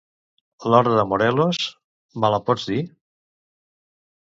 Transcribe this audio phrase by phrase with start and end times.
[0.73, 1.61] L'hora de Morelos,
[2.23, 2.83] me la pots dir?